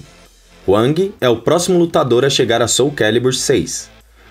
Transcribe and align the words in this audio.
Wang 0.68 1.12
é 1.20 1.28
o 1.28 1.38
próximo 1.38 1.80
lutador 1.80 2.24
a 2.24 2.30
chegar 2.30 2.62
a 2.62 2.68
Soul 2.68 2.92
Calibur 2.92 3.34
6. 3.34 3.90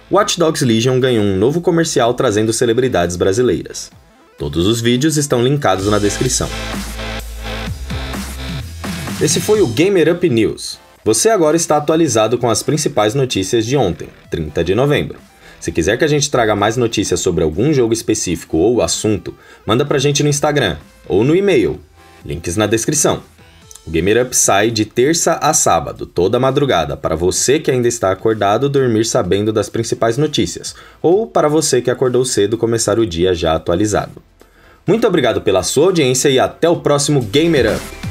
Watch 0.08 0.38
Dogs 0.38 0.64
Legion 0.64 1.00
ganhou 1.00 1.24
um 1.24 1.36
novo 1.36 1.60
comercial 1.60 2.14
trazendo 2.14 2.52
celebridades 2.52 3.16
brasileiras. 3.16 3.90
Todos 4.38 4.64
os 4.64 4.80
vídeos 4.80 5.16
estão 5.16 5.42
linkados 5.42 5.86
na 5.88 5.98
descrição. 5.98 6.48
Esse 9.20 9.40
foi 9.40 9.60
o 9.60 9.66
Gamer 9.66 10.14
Up 10.14 10.28
News. 10.28 10.78
Você 11.04 11.30
agora 11.30 11.56
está 11.56 11.76
atualizado 11.76 12.38
com 12.38 12.48
as 12.48 12.62
principais 12.62 13.12
notícias 13.12 13.66
de 13.66 13.76
ontem, 13.76 14.08
30 14.30 14.62
de 14.62 14.72
novembro. 14.72 15.18
Se 15.60 15.70
quiser 15.70 15.98
que 15.98 16.04
a 16.04 16.08
gente 16.08 16.30
traga 16.30 16.56
mais 16.56 16.78
notícias 16.78 17.20
sobre 17.20 17.44
algum 17.44 17.72
jogo 17.72 17.92
específico 17.92 18.56
ou 18.56 18.80
assunto, 18.80 19.34
manda 19.66 19.84
pra 19.84 19.98
gente 19.98 20.22
no 20.22 20.28
Instagram 20.28 20.78
ou 21.06 21.22
no 21.22 21.36
e-mail. 21.36 21.78
Links 22.24 22.56
na 22.56 22.66
descrição. 22.66 23.22
O 23.86 23.90
Gamer 23.90 24.24
Up 24.24 24.36
sai 24.36 24.70
de 24.70 24.84
terça 24.84 25.34
a 25.34 25.52
sábado, 25.52 26.06
toda 26.06 26.40
madrugada, 26.40 26.96
para 26.96 27.14
você 27.14 27.58
que 27.58 27.70
ainda 27.70 27.88
está 27.88 28.10
acordado 28.10 28.68
dormir 28.68 29.04
sabendo 29.04 29.52
das 29.52 29.68
principais 29.68 30.16
notícias, 30.16 30.74
ou 31.02 31.26
para 31.26 31.48
você 31.48 31.80
que 31.80 31.90
acordou 31.90 32.24
cedo 32.24 32.58
começar 32.58 32.98
o 32.98 33.06
dia 33.06 33.34
já 33.34 33.54
atualizado. 33.54 34.22
Muito 34.86 35.06
obrigado 35.06 35.40
pela 35.40 35.62
sua 35.62 35.86
audiência 35.86 36.28
e 36.28 36.38
até 36.38 36.68
o 36.68 36.80
próximo 36.80 37.20
Gamer 37.20 37.76
Up! 37.76 38.09